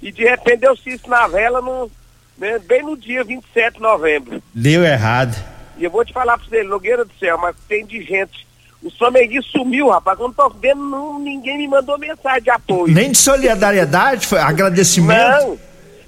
E 0.00 0.12
de 0.12 0.22
repente 0.22 0.60
deu 0.60 0.76
cisco 0.76 1.10
na 1.10 1.26
vela 1.26 1.60
no, 1.60 1.90
né, 2.38 2.56
bem 2.60 2.84
no 2.84 2.96
dia 2.96 3.24
27 3.24 3.74
de 3.74 3.80
novembro. 3.80 4.40
Deu 4.54 4.84
errado. 4.84 5.36
E 5.76 5.84
eu 5.84 5.90
vou 5.90 6.04
te 6.04 6.12
falar 6.12 6.38
pra 6.38 6.46
você, 6.46 6.62
Nogueira 6.62 7.04
do 7.04 7.12
céu, 7.18 7.36
mas 7.36 7.56
tem 7.68 7.84
de 7.84 8.02
gente. 8.02 8.46
O 8.82 8.90
flamenguista 8.90 9.50
sumiu, 9.50 9.88
rapaz. 9.88 10.18
Eu 10.18 10.28
não 10.28 10.32
tô 10.32 10.48
vendo, 10.50 10.82
não, 10.82 11.18
ninguém 11.18 11.58
me 11.58 11.68
mandou 11.68 11.98
mensagem 11.98 12.42
de 12.42 12.50
apoio. 12.50 12.94
Nem 12.94 13.10
de 13.10 13.18
solidariedade, 13.18 14.26
foi 14.26 14.38
agradecimento. 14.38 15.48
Não, 15.48 15.58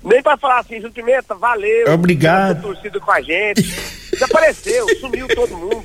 nem 0.02 0.22
pra 0.22 0.36
falar 0.36 0.58
assim, 0.60 0.80
Junto 0.80 0.94
Pimenta, 0.94 1.34
valeu. 1.34 1.92
Obrigado. 1.92 2.60
pela 2.60 2.74
torcida 2.74 3.00
com 3.00 3.10
a 3.12 3.20
gente. 3.20 3.62
Desapareceu, 4.12 4.86
sumiu 5.00 5.28
todo 5.28 5.56
mundo. 5.56 5.84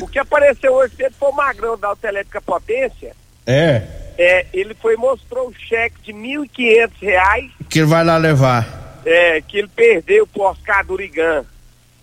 O 0.00 0.06
que 0.06 0.18
apareceu 0.18 0.72
hoje 0.72 0.94
cedo 0.96 1.14
foi 1.18 1.28
o 1.30 1.34
Magrão 1.34 1.76
da 1.76 1.88
Autoelétrica 1.88 2.40
Potência. 2.40 3.14
É, 3.46 3.82
É, 4.16 4.46
ele 4.52 4.74
foi 4.74 4.94
e 4.94 4.96
mostrou 4.96 5.48
um 5.48 5.52
cheque 5.52 6.00
de 6.02 6.12
1.500 6.12 6.90
reais 7.00 7.50
que 7.68 7.78
ele 7.80 7.86
vai 7.86 8.04
lá 8.04 8.16
levar. 8.16 9.00
é, 9.04 9.40
que 9.40 9.58
ele 9.58 9.68
perdeu 9.68 10.26
pro 10.26 10.42
Oscar 10.42 10.84
Durigan, 10.84 11.44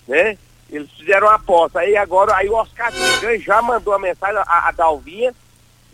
né? 0.08 0.38
Eles 0.70 0.90
fizeram 0.98 1.28
uma 1.28 1.36
aposta. 1.36 1.80
Aí 1.80 1.96
agora, 1.96 2.36
aí 2.36 2.50
o 2.50 2.56
Oscar 2.56 2.92
Durigan 2.92 3.40
já 3.40 3.62
mandou 3.62 3.94
a 3.94 4.00
mensagem, 4.00 4.36
a, 4.38 4.68
a 4.68 4.72
Dalvinha, 4.72 5.34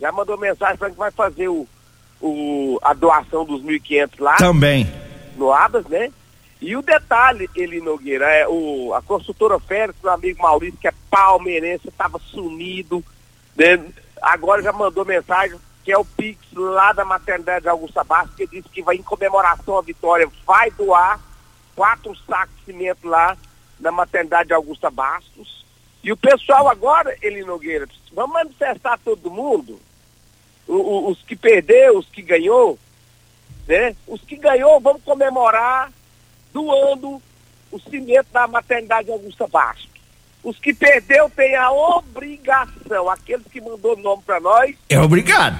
já 0.00 0.10
mandou 0.10 0.36
mensagem 0.36 0.76
falando 0.76 0.94
que 0.94 0.98
vai 0.98 1.10
fazer 1.12 1.48
o, 1.48 1.66
o, 2.20 2.78
a 2.82 2.92
doação 2.92 3.44
dos 3.44 3.62
1.500 3.62 4.10
lá 4.18 4.36
Também. 4.36 4.90
No 5.36 5.52
Abas, 5.52 5.86
né? 5.86 6.12
E 6.60 6.76
o 6.76 6.82
detalhe, 6.82 7.48
ele 7.54 7.80
Nogueira, 7.80 8.26
é 8.30 8.48
o, 8.48 8.94
a 8.94 9.02
construtora 9.02 9.58
Félix, 9.60 9.98
meu 10.02 10.12
amigo 10.12 10.42
Maurício, 10.42 10.78
que 10.78 10.88
é 10.88 10.94
palmeirense, 11.10 11.88
estava 11.88 12.18
sumido, 12.18 13.04
né? 13.56 13.84
Agora 14.22 14.62
já 14.62 14.72
mandou 14.72 15.04
mensagem 15.04 15.58
que 15.84 15.92
é 15.92 15.98
o 15.98 16.04
Pix 16.04 16.38
lá 16.54 16.94
da 16.94 17.04
maternidade 17.04 17.64
de 17.64 17.68
Augusta 17.68 18.02
Bastos, 18.02 18.34
que 18.36 18.46
disse 18.46 18.68
que 18.70 18.80
vai 18.82 18.96
em 18.96 19.02
comemoração 19.02 19.76
à 19.76 19.82
vitória, 19.82 20.26
vai 20.46 20.70
doar 20.70 21.20
quatro 21.76 22.16
sacos 22.26 22.54
de 22.60 22.72
cimento 22.72 23.06
lá 23.06 23.36
na 23.78 23.92
maternidade 23.92 24.46
de 24.48 24.54
Augusta 24.54 24.90
Bastos. 24.90 25.62
E 26.02 26.10
o 26.10 26.16
pessoal 26.16 26.68
agora, 26.68 27.14
ele 27.20 27.44
Nogueira, 27.44 27.86
vamos 28.14 28.32
manifestar 28.32 28.98
todo 29.04 29.30
mundo, 29.30 29.78
o- 30.66 30.72
o- 30.74 31.10
os 31.10 31.20
que 31.22 31.36
perdeu, 31.36 31.98
os 31.98 32.08
que 32.08 32.22
ganhou, 32.22 32.78
né? 33.66 33.94
Os 34.06 34.20
que 34.22 34.36
ganhou, 34.36 34.80
vamos 34.80 35.02
comemorar 35.02 35.90
doando 36.52 37.20
o 37.70 37.80
cimento 37.80 38.26
da 38.32 38.46
maternidade 38.46 39.10
Augusta 39.10 39.46
Bastos. 39.48 39.88
Os 40.42 40.58
que 40.58 40.74
perdeu 40.74 41.28
têm 41.30 41.56
a 41.56 41.70
obrigação, 41.72 43.08
aqueles 43.08 43.46
que 43.50 43.60
mandou 43.60 43.94
o 43.96 44.00
nome 44.00 44.22
para 44.24 44.38
nós, 44.40 44.76
É 44.88 44.98
obrigado. 45.00 45.58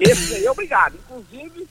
esse 0.00 0.34
aí 0.34 0.44
é 0.44 0.50
obrigado. 0.50 0.96
Inclusive, 0.96 1.66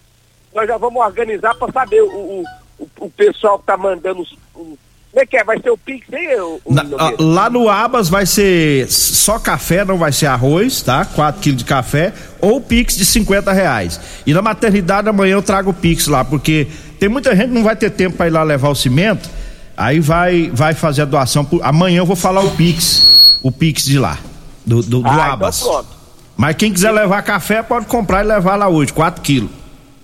nós 0.53 0.67
já 0.67 0.77
vamos 0.77 1.01
organizar 1.03 1.53
para 1.55 1.71
saber 1.71 2.01
o, 2.01 2.43
o, 2.79 2.89
o, 2.99 3.09
pessoal 3.11 3.59
que 3.59 3.65
tá 3.65 3.75
mandando 3.77 4.21
os. 4.21 4.31
o- 4.55 4.77
como 5.15 5.23
é 5.23 5.25
que 5.25 5.37
é? 5.37 5.43
Vai 5.45 5.61
ser 5.61 5.69
o 5.69 5.77
Pix 5.77 6.13
aí? 6.13 6.35
O, 6.41 6.59
o 6.65 6.73
Na- 6.73 6.83
lá 7.17 7.49
no 7.49 7.69
Abas 7.69 8.09
vai 8.09 8.25
ser 8.25 8.85
só 8.91 9.39
café, 9.39 9.85
não 9.85 9.97
vai 9.97 10.11
ser 10.11 10.25
arroz, 10.25 10.81
tá? 10.81 11.05
4 11.05 11.41
quilos 11.41 11.59
de 11.59 11.63
café 11.63 12.11
ou 12.41 12.59
Pix 12.59 12.97
de 12.97 13.05
50 13.05 13.53
reais. 13.53 13.97
E 14.25 14.33
na 14.33 14.41
maternidade 14.41 15.07
amanhã 15.07 15.33
eu 15.35 15.41
trago 15.41 15.69
o 15.69 15.73
Pix 15.73 16.07
lá, 16.07 16.25
porque 16.25 16.67
tem 16.99 17.07
muita 17.07 17.33
gente 17.33 17.47
que 17.47 17.53
não 17.55 17.63
vai 17.63 17.77
ter 17.77 17.91
tempo 17.91 18.17
para 18.17 18.27
ir 18.27 18.31
lá 18.31 18.43
levar 18.43 18.67
o 18.67 18.75
cimento, 18.75 19.29
aí 19.77 20.01
vai, 20.01 20.51
vai 20.53 20.73
fazer 20.73 21.03
a 21.03 21.05
doação. 21.05 21.45
por- 21.45 21.63
Amanhã 21.63 21.99
eu 21.99 22.05
vou 22.05 22.17
falar 22.17 22.41
o 22.41 22.51
Pix, 22.51 23.39
o 23.41 23.49
Pix 23.53 23.85
de 23.85 23.97
lá, 23.97 24.17
do, 24.65 24.81
do, 24.83 24.99
do 25.01 25.07
Ah, 25.07 25.31
Abas. 25.31 25.61
então 25.61 25.71
pronto. 25.71 25.89
Mas 26.35 26.57
quem 26.57 26.73
quiser 26.73 26.91
levar 26.91 27.21
café 27.21 27.63
pode 27.63 27.85
comprar 27.85 28.21
e 28.21 28.27
levar 28.27 28.57
lá 28.57 28.67
hoje, 28.67 28.91
4 28.91 29.21
quilos. 29.21 29.49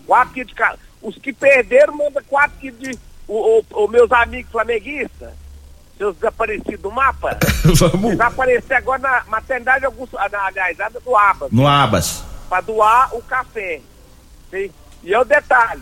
4 0.08 0.34
quilos 0.34 0.48
de 0.48 0.56
carne. 0.56 0.78
Os 1.02 1.16
que 1.18 1.34
perderam, 1.34 1.98
manda 1.98 2.24
4 2.30 2.52
quilos 2.62 2.80
de. 2.80 2.98
O, 3.34 3.60
o- 3.72 3.86
o 3.86 3.88
meus 3.88 4.12
amigos 4.12 4.52
flamenguistas, 4.52 5.30
seus 5.98 6.14
desaparecidos 6.16 6.82
do 6.82 6.92
mapa, 6.92 7.38
Vamos. 7.64 8.18
vai 8.18 8.28
aparecer 8.28 8.74
agora 8.74 9.00
na 9.00 9.24
maternidade 9.28 9.86
Augusto, 9.86 10.18
na, 10.18 10.46
aliás, 10.48 10.78
lá 10.78 10.90
do 10.90 11.16
Abas, 11.16 11.50
No 11.52 11.66
Abas. 11.66 12.24
para 12.50 12.60
doar 12.62 13.16
o 13.16 13.22
café. 13.22 13.80
Sim? 14.50 14.70
E 15.04 15.14
é 15.14 15.20
o 15.20 15.24
detalhe. 15.24 15.82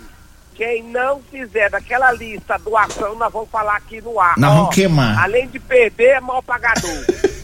Quem 0.54 0.84
não 0.84 1.22
fizer 1.32 1.70
daquela 1.72 2.12
lista 2.12 2.58
doação, 2.60 3.16
nós 3.16 3.32
vamos 3.34 3.50
falar 3.50 3.78
aqui 3.78 4.00
no 4.02 4.20
ar. 4.20 4.38
Nós 4.38 4.54
vamos 4.54 4.76
queimar. 4.76 5.18
Além 5.24 5.48
de 5.48 5.58
perder, 5.60 6.18
é 6.18 6.20
mal 6.20 6.44
pagador. 6.44 6.92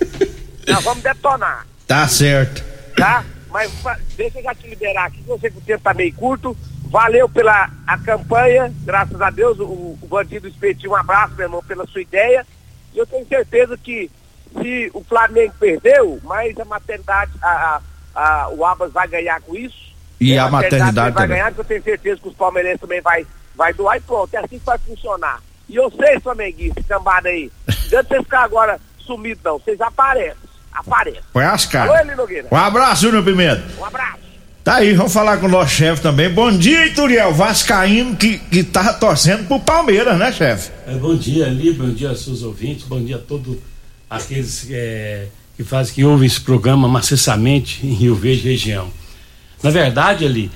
nós 0.68 0.84
vamos 0.84 1.02
detonar 1.04 1.66
Tá 1.88 2.08
certo. 2.08 2.64
tá? 2.96 3.24
Mas 3.50 3.72
deixa 4.18 4.38
eu 4.40 4.44
já 4.44 4.54
te 4.54 4.68
liberar 4.68 5.06
aqui, 5.06 5.24
que 5.24 5.30
eu 5.30 5.40
sei 5.40 5.50
que 5.50 5.58
o 5.58 5.62
tempo 5.62 5.82
tá 5.84 5.94
meio 5.96 6.14
curto. 6.14 6.56
Valeu 6.96 7.28
pela 7.28 7.70
a 7.86 7.98
campanha, 7.98 8.74
graças 8.86 9.20
a 9.22 9.30
Deus, 9.30 9.60
o, 9.60 9.64
o 10.02 10.08
bandido 10.08 10.48
espetinho, 10.48 10.92
um 10.94 10.96
abraço, 10.96 11.34
meu 11.36 11.46
irmão, 11.46 11.62
pela 11.62 11.86
sua 11.88 12.02
ideia. 12.02 12.48
E 12.94 12.98
eu 12.98 13.06
tenho 13.06 13.28
certeza 13.28 13.78
que 13.78 14.10
se 14.62 14.90
o 14.94 15.04
Flamengo 15.04 15.54
perdeu, 15.60 16.18
mas 16.24 16.58
a 16.58 16.64
maternidade, 16.64 17.34
a, 17.42 17.50
a- 17.50 17.82
a- 18.16 18.50
o 18.50 18.64
Abas 18.66 18.94
vai 18.94 19.10
ganhar 19.10 19.42
com 19.42 19.54
isso. 19.58 19.76
E 20.22 20.38
a 20.38 20.50
maternidade 20.50 21.12
vai 21.12 21.28
ganhar, 21.28 21.52
que 21.54 21.60
eu 21.60 21.66
tenho 21.66 21.84
certeza 21.84 22.22
que 22.22 22.30
os 22.30 22.36
palmeirenses 22.36 22.80
também 22.80 23.02
vai, 23.02 23.28
vai 23.54 23.74
doar 23.74 23.98
e 23.98 24.00
pronto, 24.00 24.34
é 24.34 24.38
assim 24.38 24.58
que 24.58 24.66
vai 24.66 24.78
funcionar. 24.78 25.42
E 25.68 25.76
eu 25.76 25.92
sei, 25.92 26.18
flamenguista, 26.22 26.82
cambada 26.88 27.28
aí, 27.28 27.52
não 27.68 27.76
adianta 27.76 28.08
vocês 28.08 28.24
ficar 28.24 28.44
agora 28.46 28.80
sumido 29.00 29.42
não, 29.44 29.60
vocês 29.60 29.82
aparecem, 29.82 30.38
aparecem. 30.72 31.22
Põe 31.34 31.44
as 31.44 31.66
caras. 31.66 32.16
Nogueira. 32.16 32.48
Um 32.50 32.56
abraço, 32.56 33.02
Júnior 33.02 33.26
Pimenta. 33.26 33.62
Um 33.78 33.84
abraço. 33.84 34.25
Tá 34.66 34.78
aí, 34.78 34.94
vamos 34.94 35.14
falar 35.14 35.38
com 35.38 35.46
o 35.46 35.50
nosso 35.50 35.76
chefe 35.76 36.02
também. 36.02 36.28
Bom 36.28 36.52
dia, 36.52 36.88
Ituriel 36.88 37.32
Vascaíno, 37.32 38.16
que, 38.16 38.40
que 38.40 38.64
tá 38.64 38.94
torcendo 38.94 39.48
pro 39.48 39.60
Palmeiras, 39.60 40.18
né, 40.18 40.32
chefe? 40.32 40.72
É, 40.88 40.96
bom 40.96 41.16
dia, 41.16 41.46
Ali, 41.46 41.72
bom 41.72 41.90
dia 41.90 42.10
aos 42.10 42.24
seus 42.24 42.42
ouvintes, 42.42 42.84
bom 42.84 43.00
dia 43.00 43.18
a 43.18 43.20
todos 43.20 43.58
aqueles 44.10 44.68
é, 44.72 45.28
que 45.56 45.64
fazem, 45.64 45.94
que 45.94 46.04
ouvem 46.04 46.26
esse 46.26 46.42
programa 46.42 46.88
maciçamente 46.88 47.86
em 47.86 47.94
Rio 47.94 48.16
Verde 48.16 48.50
região. 48.50 48.88
Na 49.62 49.70
verdade, 49.70 50.26
Ali, 50.26 50.50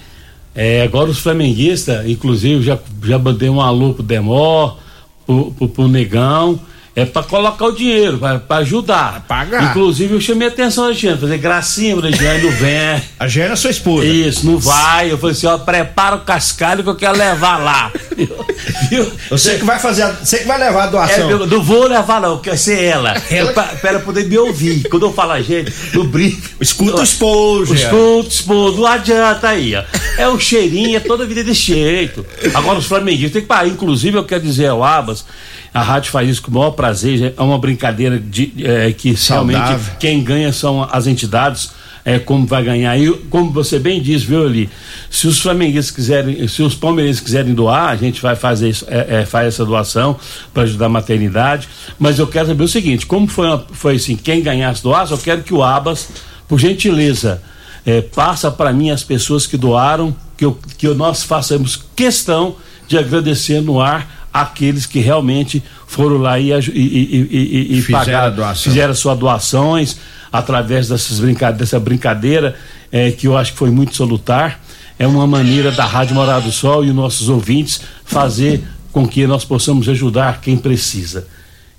é, 0.55 0.81
agora 0.81 1.11
os 1.11 1.19
flamenguistas, 1.19 2.03
inclusive, 2.09 2.63
já, 2.63 2.79
já 3.03 3.19
mandei 3.19 3.47
um 3.47 3.61
alô 3.61 3.93
pro 3.93 4.01
Demó, 4.01 4.75
pro, 5.23 5.51
pro, 5.51 5.69
pro 5.69 5.87
Negão, 5.87 6.59
é 6.95 7.05
para 7.05 7.23
colocar 7.23 7.65
o 7.65 7.71
dinheiro, 7.71 8.17
para 8.47 8.57
ajudar. 8.57 9.25
pagar. 9.27 9.63
Inclusive, 9.69 10.13
eu 10.15 10.21
chamei 10.21 10.47
a 10.47 10.51
atenção 10.51 10.87
da 10.87 10.93
Jeane, 10.93 11.17
fazer 11.19 11.37
gracinha 11.37 11.95
pra 11.95 12.11
Jeane, 12.11 12.43
não 12.43 12.51
vem. 12.51 13.01
A 13.19 13.27
Gênia 13.27 13.53
é 13.53 13.55
sua 13.55 13.69
esposa. 13.71 14.05
Isso, 14.05 14.45
não 14.45 14.57
vai. 14.57 15.11
Eu 15.11 15.17
falei 15.17 15.35
assim, 15.35 15.47
ó, 15.47 15.57
prepara 15.57 16.15
o 16.17 16.21
cascalho 16.21 16.83
que 16.83 16.89
eu 16.89 16.95
quero 16.95 17.17
levar 17.17 17.57
lá. 17.57 17.91
Viu? 18.89 19.09
Você 19.29 19.55
que 19.55 19.63
vai 19.63 19.79
fazer, 19.79 20.03
a- 20.03 20.11
você 20.11 20.39
que 20.39 20.45
vai 20.45 20.57
levar 20.59 20.83
a 20.83 20.87
É, 20.87 20.89
doação. 20.91 21.29
eu 21.29 21.47
não 21.47 21.61
vou 21.63 21.87
levar, 21.87 22.19
não, 22.19 22.39
quer 22.39 22.57
ser 22.57 22.83
ela. 22.83 23.13
Ela- 23.29 23.53
Pra, 23.53 23.63
pra 23.63 23.89
ela 23.91 23.99
poder 23.99 24.25
me 24.27 24.37
ouvir. 24.37 24.87
Quando 24.89 25.05
eu 25.05 25.13
falar, 25.13 25.41
gente, 25.41 25.71
no 25.93 26.03
brief. 26.03 26.55
Escuta 26.59 26.99
o 26.99 27.03
esposo. 27.03 27.75
Jean. 27.75 27.85
Escuta 27.87 28.27
o 28.27 28.29
esposo, 28.29 28.77
não 28.77 28.85
adianta 28.87 29.47
aí, 29.49 29.75
ó. 29.75 29.83
É 30.17 30.27
o 30.27 30.39
cheirinho, 30.39 30.97
é 30.97 30.99
toda 30.99 31.23
a 31.23 31.27
vida 31.27 31.43
desse 31.43 31.61
jeito. 31.73 32.25
Agora, 32.53 32.79
os 32.79 32.85
flamenguistas 32.85 33.31
tem 33.33 33.41
que 33.41 33.47
parar. 33.47 33.67
Inclusive, 33.67 34.17
eu 34.17 34.23
quero 34.23 34.41
dizer 34.41 34.67
ao 34.67 34.83
Abas, 34.83 35.25
a 35.73 35.81
rádio 35.81 36.11
faz 36.11 36.27
isso 36.29 36.41
com 36.41 36.51
o 36.51 36.53
maior 36.55 36.71
prazer, 36.79 37.33
é 37.37 37.41
uma 37.41 37.57
brincadeira 37.59 38.17
de, 38.17 38.53
é, 38.63 38.93
que 38.93 39.17
Saudável. 39.17 39.57
realmente 39.61 39.91
quem 39.99 40.23
ganha 40.23 40.53
são 40.53 40.87
as 40.89 41.07
entidades. 41.07 41.71
É, 42.05 42.17
como 42.17 42.47
vai 42.47 42.63
ganhar. 42.63 42.97
E 42.97 43.11
como 43.29 43.51
você 43.51 43.77
bem 43.77 44.01
diz, 44.01 44.23
viu, 44.23 44.45
ali? 44.45 44.69
Se 45.11 45.27
os 45.27 45.39
flamenguistas 45.41 45.93
quiserem, 45.93 46.47
se 46.47 46.63
os 46.63 46.73
palmeirenses 46.73 47.19
quiserem 47.21 47.53
doar, 47.53 47.89
a 47.89 47.95
gente 47.97 48.21
vai 48.21 48.35
fazer 48.37 48.69
isso, 48.69 48.85
é, 48.87 49.19
é, 49.19 49.25
faz 49.25 49.49
essa 49.49 49.65
doação 49.65 50.17
para 50.53 50.63
ajudar 50.63 50.85
a 50.85 50.89
maternidade. 50.89 51.67
Mas 51.99 52.17
eu 52.17 52.25
quero 52.25 52.47
saber 52.47 52.63
o 52.63 52.67
seguinte: 52.69 53.05
como 53.05 53.27
foi, 53.27 53.47
uma- 53.47 53.65
foi 53.73 53.95
assim, 53.97 54.15
quem 54.15 54.41
ganhasse 54.41 54.81
doasse, 54.81 55.11
eu 55.11 55.17
quero 55.17 55.43
que 55.43 55.53
o 55.53 55.61
Abas, 55.61 56.07
por 56.47 56.57
gentileza, 56.57 57.41
é, 57.85 58.01
passa 58.01 58.49
para 58.49 58.71
mim 58.71 58.89
as 58.89 59.03
pessoas 59.03 59.45
que 59.45 59.57
doaram, 59.57 60.15
que, 60.37 60.45
eu, 60.45 60.57
que 60.77 60.87
nós 60.87 61.21
façamos 61.23 61.83
questão 61.95 62.55
de 62.87 62.97
agradecer 62.97 63.61
no 63.61 63.79
ar 63.81 64.18
aqueles 64.41 64.85
que 64.85 64.99
realmente 64.99 65.63
foram 65.87 66.17
lá 66.17 66.39
e, 66.39 66.51
e, 66.51 67.27
e, 67.31 67.77
e 67.77 67.81
Fizeram 67.81 68.05
pagaram, 68.05 68.35
doação. 68.35 68.63
fizeram 68.63 68.93
suas 68.93 69.17
doações 69.17 69.97
através 70.31 70.89
dessas 70.89 71.19
brinca 71.19 71.51
dessa 71.51 71.79
brincadeira 71.79 72.55
é, 72.91 73.11
que 73.11 73.27
eu 73.27 73.37
acho 73.37 73.53
que 73.53 73.57
foi 73.57 73.69
muito 73.69 73.95
salutar. 73.95 74.61
É 74.97 75.07
uma 75.07 75.25
maneira 75.25 75.71
da 75.71 75.85
Rádio 75.85 76.13
Morada 76.13 76.41
do 76.41 76.51
Sol 76.51 76.83
e 76.83 76.89
os 76.89 76.95
nossos 76.95 77.29
ouvintes 77.29 77.81
fazer 78.03 78.61
com 78.91 79.07
que 79.07 79.25
nós 79.25 79.45
possamos 79.45 79.87
ajudar 79.87 80.41
quem 80.41 80.57
precisa. 80.57 81.27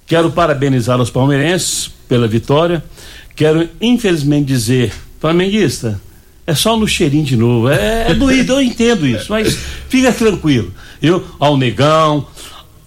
Quero 0.06 0.30
parabenizar 0.30 1.00
os 1.00 1.10
palmeirenses 1.10 1.90
pela 2.08 2.26
vitória. 2.26 2.82
Quero, 3.36 3.68
infelizmente, 3.80 4.46
dizer, 4.46 4.92
flamenguista, 5.20 6.00
é 6.46 6.54
só 6.54 6.76
no 6.76 6.88
cheirinho 6.88 7.24
de 7.24 7.36
novo. 7.36 7.68
É, 7.68 8.10
é 8.10 8.14
doído, 8.14 8.54
eu 8.54 8.62
entendo 8.62 9.06
isso, 9.06 9.26
mas 9.30 9.56
fica 9.88 10.12
tranquilo. 10.12 10.72
Eu, 11.00 11.24
ao 11.38 11.56
Negão, 11.56 12.26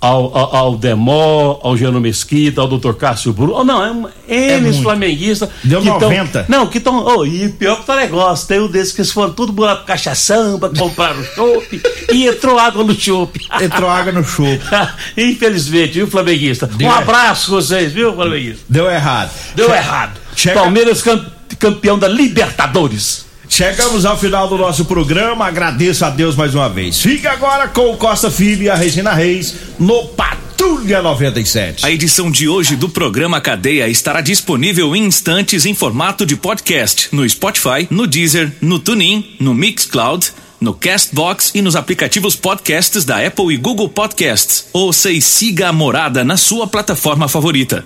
ao, 0.06 0.38
ao, 0.38 0.56
ao 0.56 0.76
Demó, 0.78 1.60
ao 1.64 1.78
Geno 1.78 2.00
Mesquita, 2.02 2.60
ao 2.62 2.68
doutor 2.68 2.96
Cássio 2.96 3.32
Bruno. 3.32 3.54
Oh, 3.56 3.64
não, 3.64 4.10
é, 4.28 4.56
eles 4.56 4.62
muito. 4.76 4.84
flamenguistas. 4.84 5.50
Deu 5.64 5.80
que 5.82 5.88
tão- 5.88 6.00
90. 6.02 6.46
não, 6.50 6.68
que 6.68 6.78
estão. 6.78 7.06
Oh, 7.06 7.26
e 7.26 7.48
pior 7.50 7.84
que 7.84 7.90
o 7.90 7.96
negócio, 7.96 8.48
tem 8.48 8.60
um 8.60 8.68
desses 8.68 8.94
que 8.94 9.00
eles 9.02 9.12
foram 9.12 9.32
tudo 9.34 9.60
lá 9.62 9.78
pro 9.78 9.86
cachação 9.86 10.60
pra 10.60 10.70
comprar 10.70 11.16
o 11.16 11.24
chopp 11.24 11.82
e 12.12 12.28
entrou 12.28 12.60
água 12.60 12.84
no 12.84 12.94
chopp. 12.94 13.40
Entrou 13.62 13.90
água 13.90 14.12
no 14.12 14.24
chopp. 14.24 14.60
Infelizmente, 15.18 15.94
viu, 15.94 16.08
flamenguista? 16.08 16.68
Deu 16.68 16.88
um 16.88 16.92
abraço 16.92 17.48
pra 17.52 17.56
vocês, 17.62 17.92
viu, 17.94 18.14
flamenguista? 18.14 18.64
Deu 18.68 18.90
errado. 18.92 19.32
Deu 19.56 19.74
errado. 19.74 20.20
Chega- 20.36 20.60
Palmeiras 20.60 21.02
cam- 21.02 21.26
campeão 21.60 21.98
da 21.98 22.08
Libertadores. 22.08 23.26
Chegamos 23.56 24.04
ao 24.04 24.18
final 24.18 24.48
do 24.48 24.58
nosso 24.58 24.84
programa, 24.84 25.46
agradeço 25.46 26.04
a 26.04 26.10
Deus 26.10 26.36
mais 26.36 26.56
uma 26.56 26.68
vez. 26.68 27.00
Fique 27.00 27.28
agora 27.28 27.68
com 27.68 27.92
o 27.92 27.98
Costa 27.98 28.32
Filho 28.32 28.64
e 28.64 28.70
a 28.70 28.74
Regina 28.74 29.14
Reis 29.14 29.54
no 29.78 30.08
Patrulha 30.08 31.04
97. 31.04 31.86
A 31.86 31.92
edição 31.92 32.32
de 32.32 32.50
hoje 32.50 32.76
do 32.76 32.90
programa 32.90 33.40
Cadeia 33.40 33.88
estará 33.88 34.22
disponível 34.22 34.96
em 34.96 35.06
instantes 35.06 35.68
em 35.68 35.76
formato 35.76 36.26
de 36.26 36.36
podcast 36.36 37.10
no 37.12 37.30
Spotify, 37.30 37.88
no 37.92 38.08
Deezer, 38.08 38.52
no 38.60 38.80
TuneIn, 38.80 39.36
no 39.40 39.54
Mixcloud, 39.54 40.32
no 40.60 40.74
Castbox 40.74 41.52
e 41.54 41.62
nos 41.62 41.76
aplicativos 41.76 42.36
podcasts 42.36 43.06
da 43.06 43.24
Apple 43.24 43.54
e 43.54 43.58
Google 43.58 43.88
Podcasts. 43.88 44.66
Ouça 44.74 45.12
e 45.12 45.22
siga 45.22 45.70
a 45.70 45.72
morada 45.72 46.24
na 46.24 46.38
sua 46.38 46.66
plataforma 46.66 47.28
favorita. 47.28 47.86